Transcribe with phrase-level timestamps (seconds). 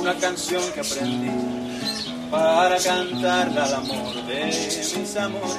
[0.00, 1.30] una canción que aprendí
[2.30, 5.58] para cantarla al amor de mis amores.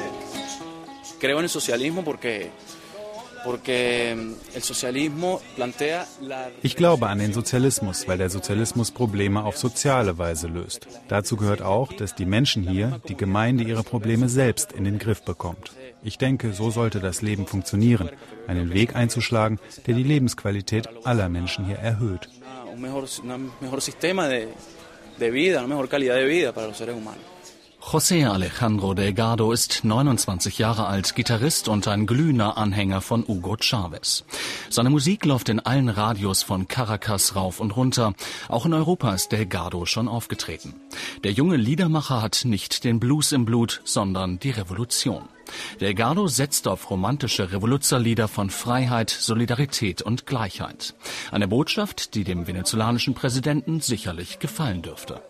[1.19, 2.49] Creo en el socialismo porque
[6.61, 10.87] Ich glaube an den Sozialismus, weil der Sozialismus Probleme auf soziale Weise löst.
[11.07, 15.23] Dazu gehört auch, dass die Menschen hier, die Gemeinde ihre Probleme selbst in den Griff
[15.23, 15.71] bekommt.
[16.03, 18.09] Ich denke, so sollte das Leben funktionieren,
[18.47, 22.29] einen Weg einzuschlagen, der die Lebensqualität aller Menschen hier erhöht.
[25.19, 27.23] De vida, una mejor calidad de vida para los seres humanos.
[27.83, 34.23] José Alejandro Delgado ist 29 Jahre alt, Gitarrist und ein glühender Anhänger von Hugo Chavez.
[34.69, 38.13] Seine Musik läuft in allen Radios von Caracas rauf und runter.
[38.49, 40.75] Auch in Europa ist Delgado schon aufgetreten.
[41.23, 45.23] Der junge Liedermacher hat nicht den Blues im Blut, sondern die Revolution.
[45.79, 50.95] Delgado setzt auf romantische Revoluzerlieder von Freiheit, Solidarität und Gleichheit.
[51.31, 55.21] Eine Botschaft, die dem venezolanischen Präsidenten sicherlich gefallen dürfte.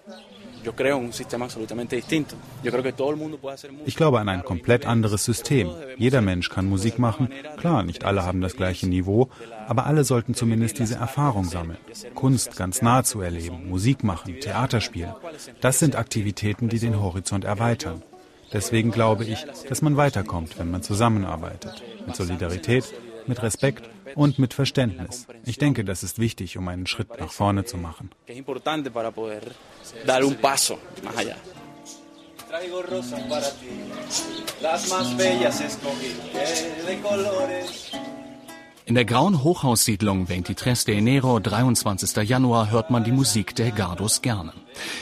[3.86, 5.70] Ich glaube an ein komplett anderes System.
[5.98, 7.30] Jeder Mensch kann Musik machen.
[7.58, 9.30] Klar, nicht alle haben das gleiche Niveau,
[9.68, 11.78] aber alle sollten zumindest diese Erfahrung sammeln.
[12.16, 15.14] Kunst ganz nah zu erleben, Musik machen, Theater spielen.
[15.62, 18.04] Das sind Aktivitäten, die den Horizont erweitern.
[18.54, 21.84] Deswegen glaube ich, dass man weiterkommt, wenn man zusammenarbeitet.
[22.06, 22.94] Mit Solidarität,
[23.28, 25.28] mit Respekt und mit Verständnis.
[25.46, 28.12] Ich denke, das ist wichtig, um einen Schritt nach vorne zu machen.
[38.86, 42.28] In der grauen Hochhaussiedlung 23 de Enero, 23.
[42.28, 44.54] Januar, hört man die Musik der Gardos gerne.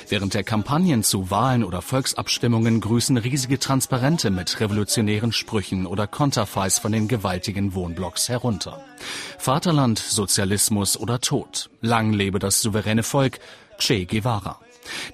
[0.10, 6.78] Während der Kampagnen zu Wahlen oder Volksabstimmungen grüßen riesige Transparente mit revolutionären Sprüchen oder Konterfeis
[6.78, 8.84] von den gewaltigen Wohnblocks herunter.
[9.38, 11.70] Vaterland, Sozialismus oder Tod.
[11.80, 13.40] Lang lebe das souveräne Volk.
[13.78, 14.60] Che Guevara.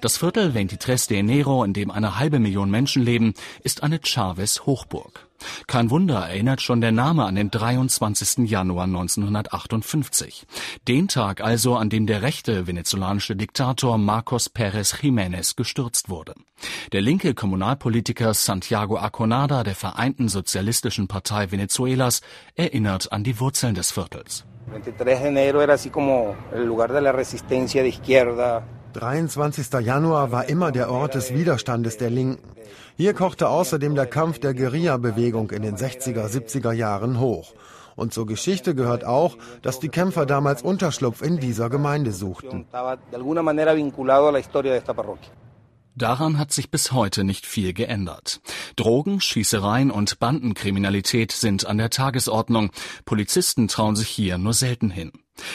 [0.00, 5.25] Das Viertel 23 de Enero, in dem eine halbe Million Menschen leben, ist eine Chavez-Hochburg.
[5.66, 8.48] Kein Wunder erinnert schon der Name an den 23.
[8.48, 10.46] Januar 1958.
[10.88, 16.34] Den Tag also, an dem der rechte venezolanische Diktator Marcos Pérez Jiménez gestürzt wurde.
[16.92, 22.20] Der linke Kommunalpolitiker Santiago Aconada der Vereinten Sozialistischen Partei Venezuelas
[22.54, 24.44] erinnert an die Wurzeln des Viertels.
[24.70, 28.64] 23 de enero era así como el lugar de la resistencia de izquierda
[28.96, 29.72] 23.
[29.80, 32.42] Januar war immer der Ort des Widerstandes der Linken.
[32.96, 37.52] Hier kochte außerdem der Kampf der Guerilla-Bewegung in den 60er, 70er Jahren hoch.
[37.94, 42.66] Und zur Geschichte gehört auch, dass die Kämpfer damals Unterschlupf in dieser Gemeinde suchten.
[45.94, 48.40] Daran hat sich bis heute nicht viel geändert.
[48.76, 52.70] Drogen, Schießereien und Bandenkriminalität sind an der Tagesordnung.
[53.04, 55.12] Polizisten trauen sich hier nur selten hin.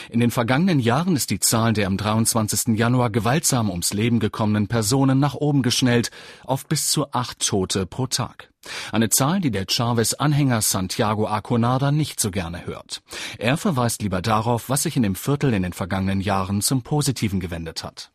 [0.09, 2.78] In den vergangenen Jahren ist die Zahl der am 23.
[2.78, 6.12] Januar gewaltsam ums Leben gekommenen Personen nach oben geschnellt
[6.44, 8.50] auf bis zu acht Tote pro Tag.
[8.92, 13.02] Eine Zahl, die der Chavez-Anhänger Santiago Aconada nicht so gerne hört.
[13.40, 17.40] Er verweist lieber darauf, was sich in dem Viertel in den vergangenen Jahren zum Positiven
[17.40, 18.12] gewendet hat.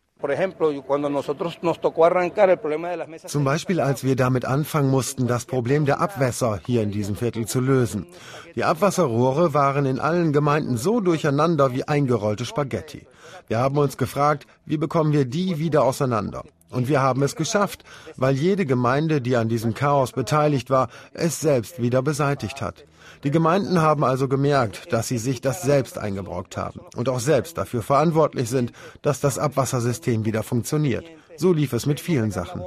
[3.26, 7.46] Zum Beispiel, als wir damit anfangen mussten, das Problem der Abwässer hier in diesem Viertel
[7.46, 8.06] zu lösen.
[8.54, 13.06] Die Abwasserrohre waren in allen Gemeinden so durcheinander wie eingerollte Spaghetti.
[13.48, 16.44] Wir haben uns gefragt, wie bekommen wir die wieder auseinander?
[16.70, 17.84] Und wir haben es geschafft,
[18.16, 22.84] weil jede Gemeinde, die an diesem Chaos beteiligt war, es selbst wieder beseitigt hat.
[23.24, 27.58] Die Gemeinden haben also gemerkt, dass sie sich das selbst eingebrockt haben und auch selbst
[27.58, 28.72] dafür verantwortlich sind,
[29.02, 31.04] dass das Abwassersystem wieder funktioniert.
[31.36, 32.62] So lief es mit vielen Sachen.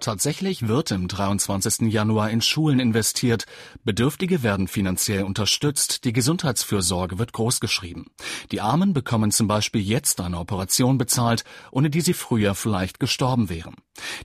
[0.00, 1.92] Tatsächlich wird im 23.
[1.92, 3.46] Januar in Schulen investiert,
[3.84, 8.06] Bedürftige werden finanziell unterstützt, die Gesundheitsfürsorge wird großgeschrieben.
[8.52, 13.48] Die Armen bekommen zum Beispiel jetzt eine Operation bezahlt, ohne die sie früher vielleicht gestorben
[13.48, 13.76] wären.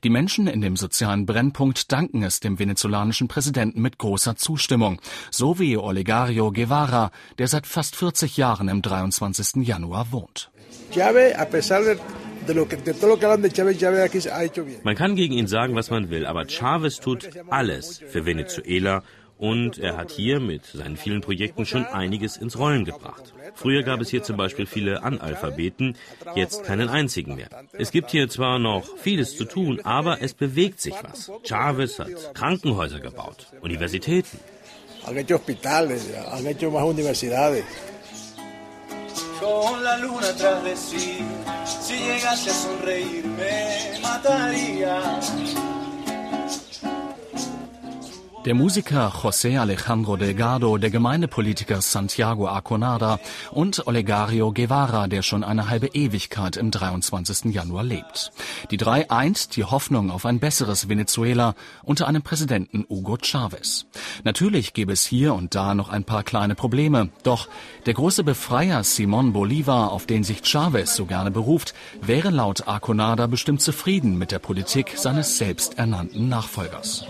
[0.04, 5.00] Die Menschen in dem sozialen Brennpunkt danken es dem venezolanischen Präsidenten mit großer Zustimmung,
[5.32, 9.66] so wie Olegario Guevara, der seit fast 40 Jahren im 23.
[9.66, 10.52] Januar wohnt.
[14.84, 19.04] Man kann gegen ihn sagen, was man will, aber Chavez tut alles für Venezuela
[19.40, 23.34] und er hat hier mit seinen vielen Projekten schon einiges ins Rollen gebracht.
[23.56, 25.96] Früher gab es hier zum Beispiel viele Analphabeten,
[26.36, 27.50] jetzt keinen einzigen mehr.
[27.72, 31.32] Es gibt hier zwar noch vieles zu tun, aber es bewegt sich was.
[31.44, 34.40] Chavez hat Krankenhäuser gebaut, Universitäten.
[35.06, 37.64] Han hecho hospitales, han hecho más universidades
[39.50, 41.20] con la luna tras de sí.
[41.66, 45.20] Si llegase a sonreír me mataría.
[48.46, 53.20] Der Musiker José Alejandro Delgado, der Gemeindepolitiker Santiago Arconada
[53.52, 57.54] und Olegario Guevara, der schon eine halbe Ewigkeit im 23.
[57.54, 58.32] Januar lebt.
[58.72, 61.54] Die drei eint die Hoffnung auf ein besseres Venezuela
[61.84, 63.88] unter einem Präsidenten Hugo Chavez.
[64.24, 67.50] Natürlich gäbe es hier und da noch ein paar kleine Probleme, doch
[67.88, 73.28] der große Befreier Simón Bolívar, auf den sich Chavez so gerne beruft, wäre laut Arconada
[73.28, 77.06] bestimmt zufrieden mit der Politik seines selbsternannten Nachfolgers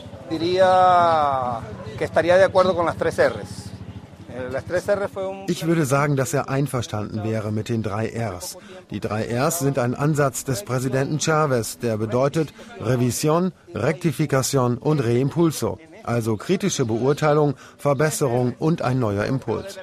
[5.47, 8.57] Ich würde sagen, dass er einverstanden wäre mit den drei Rs.
[8.91, 15.79] Die drei Rs sind ein Ansatz des Präsidenten Chavez, der bedeutet Revision, Rectification und Reimpulso,
[16.09, 19.77] also kritische Beurteilung, Verbesserung und ein neuer Impuls.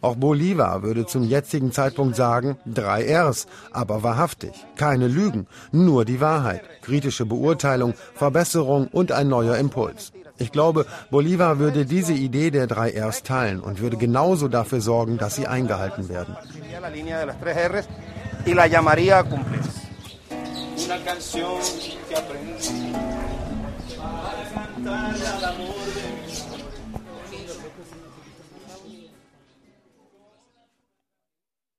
[0.00, 4.52] Auch Bolivar würde zum jetzigen Zeitpunkt sagen, drei Rs, aber wahrhaftig.
[4.76, 6.62] Keine Lügen, nur die Wahrheit.
[6.82, 10.12] Kritische Beurteilung, Verbesserung und ein neuer Impuls.
[10.38, 15.18] Ich glaube, Bolivar würde diese Idee der drei Rs teilen und würde genauso dafür sorgen,
[15.18, 16.36] dass sie eingehalten werden.
[23.96, 28.11] para cantar al amor de mi amor.